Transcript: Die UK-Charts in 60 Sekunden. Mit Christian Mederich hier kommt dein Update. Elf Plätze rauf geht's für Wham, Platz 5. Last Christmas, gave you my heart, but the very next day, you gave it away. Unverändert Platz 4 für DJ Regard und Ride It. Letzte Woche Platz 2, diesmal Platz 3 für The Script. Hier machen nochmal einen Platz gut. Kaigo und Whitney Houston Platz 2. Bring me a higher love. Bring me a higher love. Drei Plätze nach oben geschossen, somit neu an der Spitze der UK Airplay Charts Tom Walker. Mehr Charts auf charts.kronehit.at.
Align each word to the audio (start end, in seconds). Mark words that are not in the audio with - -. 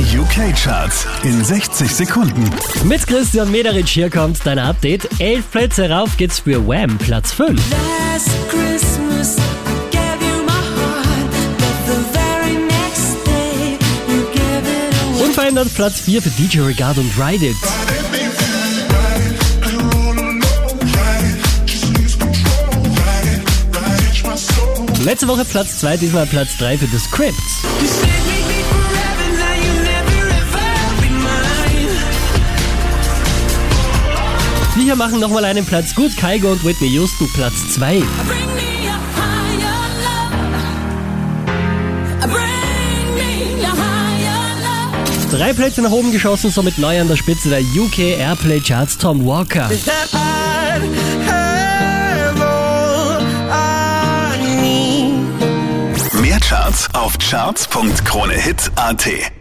Die 0.00 0.18
UK-Charts 0.18 1.06
in 1.24 1.44
60 1.44 1.94
Sekunden. 1.94 2.48
Mit 2.84 3.06
Christian 3.06 3.50
Mederich 3.50 3.90
hier 3.90 4.08
kommt 4.08 4.38
dein 4.44 4.58
Update. 4.58 5.06
Elf 5.20 5.50
Plätze 5.50 5.90
rauf 5.90 6.16
geht's 6.16 6.38
für 6.38 6.66
Wham, 6.66 6.96
Platz 6.96 7.32
5. 7.32 7.60
Last 7.70 8.30
Christmas, 8.48 9.36
gave 9.90 10.24
you 10.24 10.42
my 10.46 10.52
heart, 10.52 11.30
but 11.58 11.76
the 11.86 12.18
very 12.18 12.54
next 12.54 13.14
day, 13.26 13.76
you 14.08 14.22
gave 14.32 14.66
it 14.66 15.18
away. 15.18 15.26
Unverändert 15.26 15.74
Platz 15.74 16.00
4 16.00 16.22
für 16.22 16.30
DJ 16.30 16.60
Regard 16.60 16.96
und 16.96 17.12
Ride 17.18 17.44
It. 17.44 17.56
Letzte 25.04 25.28
Woche 25.28 25.44
Platz 25.44 25.78
2, 25.80 25.98
diesmal 25.98 26.24
Platz 26.24 26.56
3 26.56 26.78
für 26.78 26.86
The 26.86 26.98
Script. 26.98 28.29
Hier 34.80 34.96
machen 34.96 35.20
nochmal 35.20 35.44
einen 35.44 35.66
Platz 35.66 35.94
gut. 35.94 36.16
Kaigo 36.16 36.52
und 36.52 36.64
Whitney 36.64 36.88
Houston 36.88 37.30
Platz 37.34 37.74
2. 37.74 37.98
Bring 37.98 38.06
me 38.54 38.88
a 38.88 38.98
higher 39.14 39.90
love. 40.00 40.32
Bring 42.22 43.14
me 43.14 43.62
a 43.62 43.70
higher 43.70 44.56
love. 44.62 45.36
Drei 45.36 45.52
Plätze 45.52 45.82
nach 45.82 45.90
oben 45.90 46.12
geschossen, 46.12 46.50
somit 46.50 46.78
neu 46.78 46.98
an 46.98 47.08
der 47.08 47.16
Spitze 47.16 47.50
der 47.50 47.60
UK 47.60 47.98
Airplay 48.18 48.60
Charts 48.60 48.96
Tom 48.96 49.26
Walker. 49.26 49.68
Mehr 56.22 56.40
Charts 56.40 56.88
auf 56.94 57.18
charts.kronehit.at. 57.18 59.39